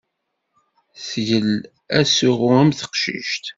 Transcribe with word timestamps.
Sgel 1.07 1.49
asuɣu 1.99 2.49
am 2.61 2.69
teqcict. 2.79 3.45